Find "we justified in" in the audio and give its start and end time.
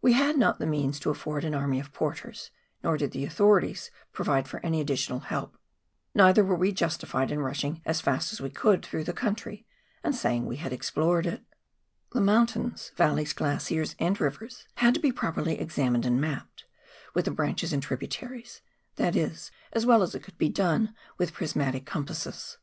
6.54-7.40